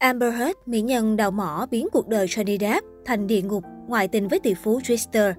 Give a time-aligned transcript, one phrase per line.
[0.00, 4.08] Amber Heard, mỹ nhân đào mỏ biến cuộc đời Johnny Depp thành địa ngục, ngoại
[4.08, 5.32] tình với tỷ phú Twister.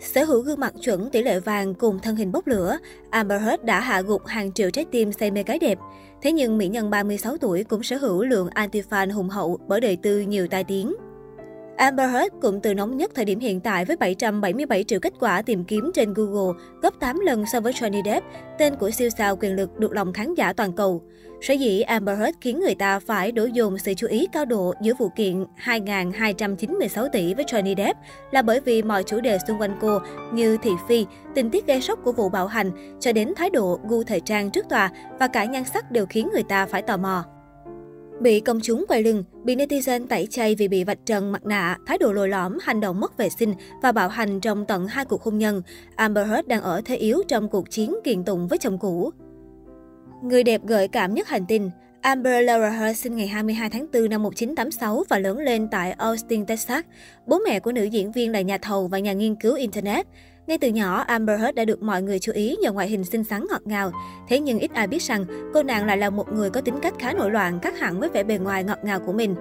[0.00, 2.78] Sở hữu gương mặt chuẩn tỷ lệ vàng cùng thân hình bốc lửa,
[3.10, 5.78] Amber Heard đã hạ gục hàng triệu trái tim say mê cái đẹp.
[6.22, 9.96] Thế nhưng mỹ nhân 36 tuổi cũng sở hữu lượng anti-fan hùng hậu bởi đời
[9.96, 10.94] tư nhiều tai tiếng.
[11.76, 15.42] Amber Heard cũng từ nóng nhất thời điểm hiện tại với 777 triệu kết quả
[15.42, 18.26] tìm kiếm trên Google, gấp 8 lần so với Johnny Depp,
[18.58, 21.02] tên của siêu sao quyền lực được lòng khán giả toàn cầu.
[21.40, 24.74] Sở dĩ Amber Heard khiến người ta phải đổ dồn sự chú ý cao độ
[24.82, 27.98] giữa vụ kiện 2.296 tỷ với Johnny Depp
[28.30, 29.98] là bởi vì mọi chủ đề xung quanh cô
[30.32, 33.80] như thị phi, tình tiết gây sốc của vụ bạo hành, cho đến thái độ
[33.88, 36.96] gu thời trang trước tòa và cả nhan sắc đều khiến người ta phải tò
[36.96, 37.24] mò.
[38.22, 41.78] Bị công chúng quay lưng, bị netizen tẩy chay vì bị vạch trần mặt nạ,
[41.86, 45.04] thái độ lồi lõm, hành động mất vệ sinh và bạo hành trong tận hai
[45.04, 45.62] cuộc hôn nhân,
[45.96, 49.10] Amber Heard đang ở thế yếu trong cuộc chiến kiện tụng với chồng cũ.
[50.22, 54.08] Người đẹp gợi cảm nhất hành tinh, Amber Laura Heard sinh ngày 22 tháng 4
[54.08, 56.84] năm 1986 và lớn lên tại Austin, Texas.
[57.26, 60.06] Bố mẹ của nữ diễn viên là nhà thầu và nhà nghiên cứu Internet.
[60.46, 63.24] Ngay từ nhỏ, Amber Heard đã được mọi người chú ý nhờ ngoại hình xinh
[63.24, 63.92] xắn ngọt ngào.
[64.28, 66.94] Thế nhưng ít ai biết rằng cô nàng lại là một người có tính cách
[66.98, 69.34] khá nổi loạn, khác hẳn với vẻ bề ngoài ngọt ngào của mình.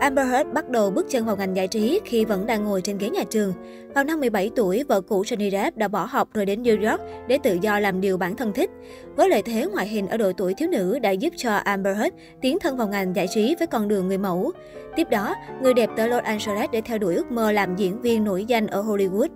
[0.00, 2.98] Amber Heard bắt đầu bước chân vào ngành giải trí khi vẫn đang ngồi trên
[2.98, 3.52] ghế nhà trường.
[3.94, 7.00] Vào năm 17 tuổi, vợ cũ Johnny Depp đã bỏ học rồi đến New York
[7.28, 8.70] để tự do làm điều bản thân thích.
[9.16, 12.16] Với lợi thế ngoại hình ở độ tuổi thiếu nữ đã giúp cho Amber Heard
[12.40, 14.52] tiến thân vào ngành giải trí với con đường người mẫu.
[14.96, 18.24] Tiếp đó, người đẹp tới Los Angeles để theo đuổi ước mơ làm diễn viên
[18.24, 19.28] nổi danh ở Hollywood.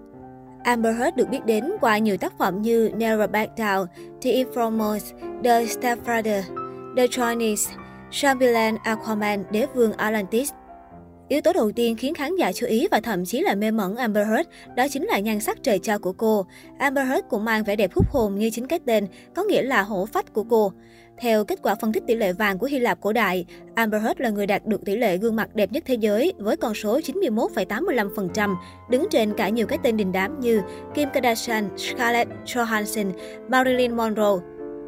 [0.69, 3.87] Amber Heard được biết đến qua nhiều tác phẩm như Never Back Down,
[4.23, 5.01] The Informers,
[5.45, 6.43] The Stepfather,
[6.97, 7.73] The Chinese,
[8.11, 10.51] Zombieland Aquaman, Đế vương Atlantis.
[11.29, 13.97] Yếu tố đầu tiên khiến khán giả chú ý và thậm chí là mê mẩn
[13.97, 16.47] Amber Heard đó chính là nhan sắc trời cho của cô.
[16.79, 19.83] Amber Heard cũng mang vẻ đẹp hút hồn như chính cái tên, có nghĩa là
[19.83, 20.73] hổ phách của cô.
[21.21, 24.21] Theo kết quả phân tích tỷ lệ vàng của Hy Lạp cổ đại, Amber Heard
[24.21, 26.99] là người đạt được tỷ lệ gương mặt đẹp nhất thế giới với con số
[26.99, 28.57] 91,85%,
[28.91, 30.61] đứng trên cả nhiều cái tên đình đám như
[30.95, 33.13] Kim Kardashian, Scarlett Johansson,
[33.49, 34.45] Marilyn Monroe.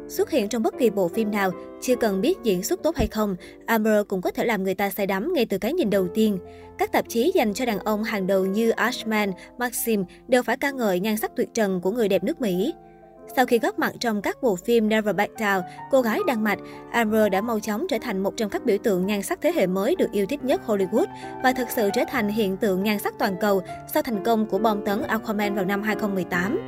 [0.07, 3.07] Xuất hiện trong bất kỳ bộ phim nào, chưa cần biết diễn xuất tốt hay
[3.07, 6.07] không, Amber cũng có thể làm người ta say đắm ngay từ cái nhìn đầu
[6.07, 6.37] tiên.
[6.77, 10.71] Các tạp chí dành cho đàn ông hàng đầu như Ashman, Maxim đều phải ca
[10.71, 12.73] ngợi nhan sắc tuyệt trần của người đẹp nước Mỹ.
[13.35, 15.61] Sau khi góp mặt trong các bộ phim Never Back Down,
[15.91, 16.59] cô gái Đan Mạch,
[16.91, 19.67] Amber đã mau chóng trở thành một trong các biểu tượng nhan sắc thế hệ
[19.67, 21.05] mới được yêu thích nhất Hollywood
[21.43, 23.61] và thực sự trở thành hiện tượng nhan sắc toàn cầu
[23.93, 26.59] sau thành công của bom tấn Aquaman vào năm 2018.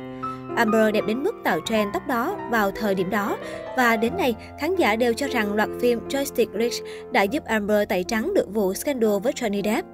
[0.56, 3.36] Amber đẹp đến mức tạo trend tóc đó vào thời điểm đó.
[3.76, 7.88] Và đến nay, khán giả đều cho rằng loạt phim Joystick Rich đã giúp Amber
[7.88, 9.93] tẩy trắng được vụ scandal với Johnny Depp.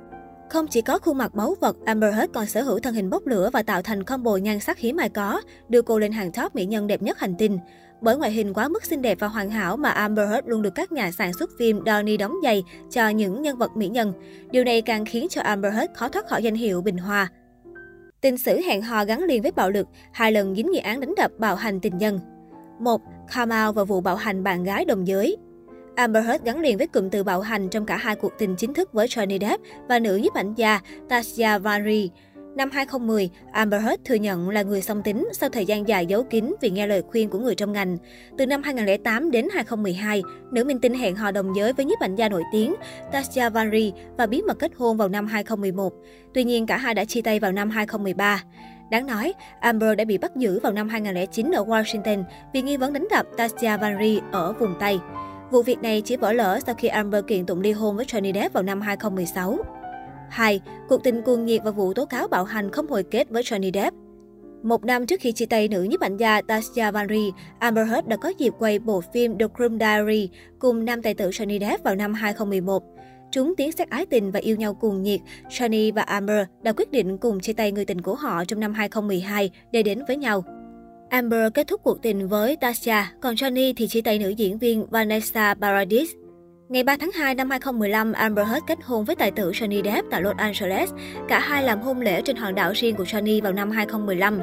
[0.50, 3.26] Không chỉ có khuôn mặt báu vật, Amber Heard còn sở hữu thân hình bốc
[3.26, 6.54] lửa và tạo thành combo nhan sắc hiếm ai có, đưa cô lên hàng top
[6.54, 7.58] mỹ nhân đẹp nhất hành tinh.
[8.00, 10.74] Bởi ngoại hình quá mức xinh đẹp và hoàn hảo mà Amber Heard luôn được
[10.74, 14.12] các nhà sản xuất phim Donnie đóng giày cho những nhân vật mỹ nhân.
[14.50, 17.28] Điều này càng khiến cho Amber Heard khó thoát khỏi danh hiệu bình hoa.
[18.20, 21.14] Tình sử hẹn hò gắn liền với bạo lực, hai lần dính nghi án đánh
[21.16, 22.20] đập bạo hành tình nhân.
[22.78, 23.00] 1.
[23.34, 25.36] Kamau và vụ bạo hành bạn gái đồng giới.
[26.00, 28.74] Amber Heard gắn liền với cụm từ bạo hành trong cả hai cuộc tình chính
[28.74, 32.10] thức với Johnny Depp và nữ nhiếp ảnh gia Tasya Vanri.
[32.56, 36.22] Năm 2010, Amber Heard thừa nhận là người song tính sau thời gian dài giấu
[36.22, 37.96] kín vì nghe lời khuyên của người trong ngành.
[38.38, 40.22] Từ năm 2008 đến 2012,
[40.52, 42.74] nữ minh tinh hẹn hò đồng giới với nhiếp ảnh gia nổi tiếng
[43.12, 45.92] Tasya Vanri và bí mật kết hôn vào năm 2011.
[46.34, 48.42] Tuy nhiên, cả hai đã chia tay vào năm 2013.
[48.90, 52.92] Đáng nói, Amber đã bị bắt giữ vào năm 2009 ở Washington vì nghi vấn
[52.92, 54.98] đánh đập Tasya Vanri ở vùng Tây.
[55.50, 58.34] Vụ việc này chỉ vỡ lỡ sau khi Amber kiện tụng ly hôn với Johnny
[58.34, 59.58] Depp vào năm 2016.
[60.28, 60.60] 2.
[60.88, 63.72] Cuộc tình cuồng nhiệt và vụ tố cáo bạo hành không hồi kết với Johnny
[63.74, 63.96] Depp.
[64.62, 68.16] Một năm trước khi chia tay nữ nhiếp ảnh gia Tasya Vanri, Amber Heard đã
[68.16, 70.28] có dịp quay bộ phim The Groom Diary
[70.58, 72.82] cùng nam tài tử Johnny Depp vào năm 2011.
[73.32, 76.90] Chúng tiến xét ái tình và yêu nhau cuồng nhiệt, Johnny và Amber đã quyết
[76.90, 80.44] định cùng chia tay người tình của họ trong năm 2012 để đến với nhau.
[81.10, 84.86] Amber kết thúc cuộc tình với Tasha, còn Johnny thì chia tay nữ diễn viên
[84.86, 86.10] Vanessa Paradis.
[86.70, 90.10] Ngày 3 tháng 2 năm 2015, Amber Heard kết hôn với tài tử Johnny Depp
[90.10, 90.90] tại Los Angeles.
[91.28, 94.40] Cả hai làm hôn lễ trên hòn đảo riêng của Johnny vào năm 2015.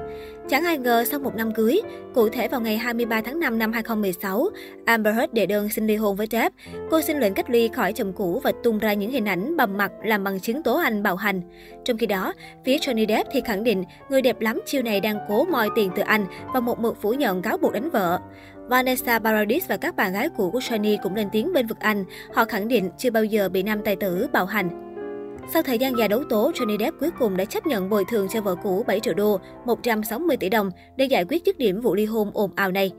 [0.49, 1.81] Chẳng ai ngờ sau một năm cưới,
[2.13, 4.49] cụ thể vào ngày 23 tháng 5 năm 2016,
[4.85, 6.55] Amber Heard đệ đơn xin ly hôn với Depp.
[6.91, 9.77] Cô xin lệnh cách ly khỏi chồng cũ và tung ra những hình ảnh bầm
[9.77, 11.41] mặt làm bằng chứng tố anh bạo hành.
[11.85, 12.33] Trong khi đó,
[12.65, 15.91] phía Johnny Depp thì khẳng định người đẹp lắm chiêu này đang cố moi tiền
[15.95, 18.19] từ anh và một mực phủ nhận cáo buộc đánh vợ.
[18.69, 22.05] Vanessa Paradis và các bạn gái cũ của Shani cũng lên tiếng bên vực Anh.
[22.33, 24.69] Họ khẳng định chưa bao giờ bị nam tài tử bạo hành.
[25.53, 28.27] Sau thời gian dài đấu tố, Johnny Depp cuối cùng đã chấp nhận bồi thường
[28.33, 31.95] cho vợ cũ 7 triệu đô, 160 tỷ đồng để giải quyết dứt điểm vụ
[31.95, 32.91] ly hôn ồn ào này.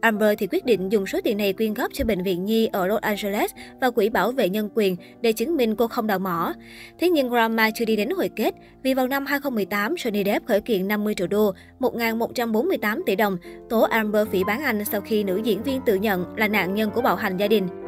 [0.00, 2.86] Amber thì quyết định dùng số tiền này quyên góp cho bệnh viện Nhi ở
[2.86, 3.50] Los Angeles
[3.80, 6.52] và quỹ bảo vệ nhân quyền để chứng minh cô không đào mỏ.
[6.98, 10.60] Thế nhưng drama chưa đi đến hồi kết, vì vào năm 2018, Johnny Depp khởi
[10.60, 13.38] kiện 50 triệu đô, 1.148 tỷ đồng,
[13.68, 16.90] tố Amber phỉ bán anh sau khi nữ diễn viên tự nhận là nạn nhân
[16.90, 17.85] của bạo hành gia đình.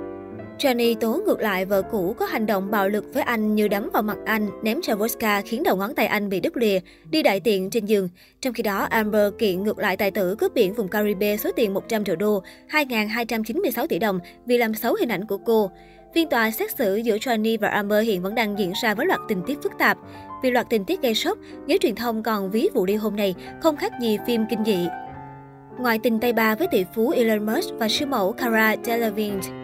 [0.59, 3.91] Johnny tố ngược lại vợ cũ có hành động bạo lực với anh như đấm
[3.93, 6.79] vào mặt anh, ném chai vodka khiến đầu ngón tay anh bị đứt lìa,
[7.11, 8.09] đi đại tiện trên giường.
[8.41, 11.75] Trong khi đó, Amber kiện ngược lại tài tử cướp biển vùng Caribe số tiền
[11.75, 15.71] 100 triệu đô, 2.296 tỷ đồng vì làm xấu hình ảnh của cô.
[16.15, 19.21] Phiên tòa xét xử giữa Johnny và Amber hiện vẫn đang diễn ra với loạt
[19.29, 19.99] tình tiết phức tạp.
[20.43, 23.35] Vì loạt tình tiết gây sốc, giới truyền thông còn ví vụ ly hôn này
[23.61, 24.89] không khác gì phim kinh dị.
[25.79, 29.58] Ngoài tình tay ba với tỷ phú Elon Musk và siêu mẫu Cara Delevingne,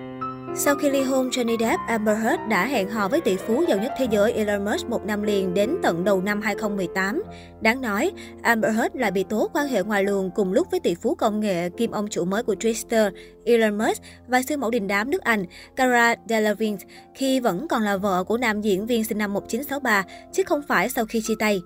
[0.56, 3.78] sau khi ly hôn, Johnny Depp, Amber Heard đã hẹn hò với tỷ phú giàu
[3.78, 7.22] nhất thế giới Elon Musk một năm liền đến tận đầu năm 2018.
[7.60, 8.12] Đáng nói,
[8.42, 11.40] Amber Heard lại bị tố quan hệ ngoài luồng cùng lúc với tỷ phú công
[11.40, 13.10] nghệ kim ông chủ mới của Twitter,
[13.44, 15.44] Elon Musk và siêu mẫu đình đám nước Anh,
[15.76, 16.84] Cara Delevingne,
[17.14, 20.88] khi vẫn còn là vợ của nam diễn viên sinh năm 1963, chứ không phải
[20.88, 21.60] sau khi chia tay.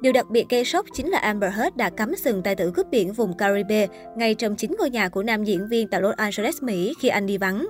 [0.00, 2.86] Điều đặc biệt gây sốc chính là Amber Heard đã cắm sừng tài tử cướp
[2.90, 3.86] biển vùng Caribe
[4.16, 7.26] ngay trong chính ngôi nhà của nam diễn viên tại Los Angeles, Mỹ khi anh
[7.26, 7.66] đi vắng.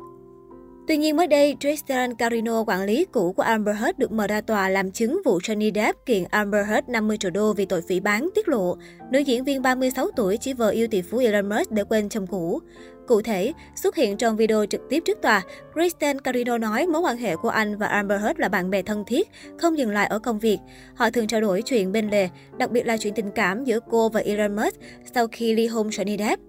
[0.89, 4.41] Tuy nhiên mới đây, Tristan Carino, quản lý cũ của Amber Heard được mời ra
[4.41, 8.01] tòa làm chứng vụ Johnny Depp kiện Amber Heard 50 triệu đô vì tội phỉ
[8.01, 8.77] bán tiết lộ.
[9.11, 12.27] Nữ diễn viên 36 tuổi chỉ vợ yêu tỷ phú Elon Musk để quên chồng
[12.27, 12.61] cũ.
[13.07, 13.53] Cụ thể,
[13.83, 15.43] xuất hiện trong video trực tiếp trước tòa,
[15.73, 19.05] Kristen Carino nói mối quan hệ của anh và Amber Heard là bạn bè thân
[19.07, 19.29] thiết,
[19.59, 20.59] không dừng lại ở công việc.
[20.95, 22.29] Họ thường trao đổi chuyện bên lề,
[22.59, 24.77] đặc biệt là chuyện tình cảm giữa cô và Elon Musk
[25.15, 26.43] sau khi ly hôn Johnny Depp.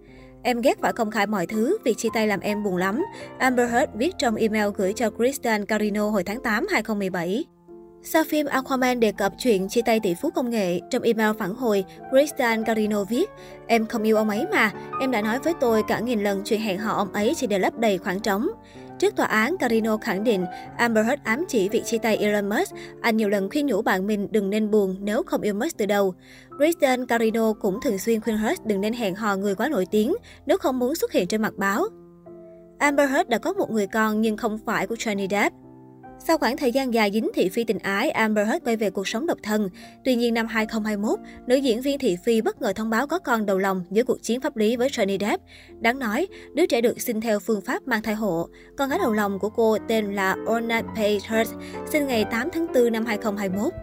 [0.43, 3.05] Em ghét phải công khai mọi thứ, việc chia tay làm em buồn lắm.
[3.37, 7.45] Amber Heard viết trong email gửi cho Kristen Carino hồi tháng 8 2017.
[8.05, 11.55] Sau phim Aquaman đề cập chuyện chia tay tỷ phú công nghệ, trong email phản
[11.55, 13.29] hồi, Kristen Carino viết,
[13.67, 16.61] Em không yêu ông ấy mà, em đã nói với tôi cả nghìn lần chuyện
[16.61, 18.47] hẹn hò ông ấy chỉ để lấp đầy khoảng trống.
[19.03, 20.45] Trước tòa án, Carino khẳng định
[20.77, 22.75] Amber Heard ám chỉ việc chia tay Elon Musk.
[23.01, 25.85] Anh nhiều lần khuyên nhủ bạn mình đừng nên buồn nếu không yêu Musk từ
[25.85, 26.13] đầu.
[26.57, 30.15] Kristen Carino cũng thường xuyên khuyên Heard đừng nên hẹn hò người quá nổi tiếng
[30.45, 31.85] nếu không muốn xuất hiện trên mặt báo.
[32.79, 35.55] Amber Heard đã có một người con nhưng không phải của Johnny Depp.
[36.19, 39.07] Sau khoảng thời gian dài dính thị phi tình ái, Amber Heard quay về cuộc
[39.07, 39.69] sống độc thân.
[40.03, 43.45] Tuy nhiên năm 2021, nữ diễn viên thị phi bất ngờ thông báo có con
[43.45, 45.43] đầu lòng giữa cuộc chiến pháp lý với Johnny Depp.
[45.79, 48.49] Đáng nói, đứa trẻ được sinh theo phương pháp mang thai hộ.
[48.77, 51.51] Con gái đầu lòng của cô tên là Orna Page Heard,
[51.91, 53.73] sinh ngày 8 tháng 4 năm 2021.